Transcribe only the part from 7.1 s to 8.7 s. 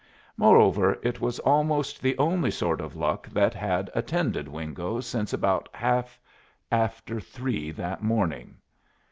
three that morning.